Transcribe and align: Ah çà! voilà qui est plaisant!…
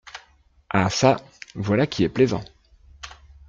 Ah 0.71 0.89
çà! 0.89 1.17
voilà 1.53 1.85
qui 1.85 2.03
est 2.03 2.09
plaisant!… 2.09 2.43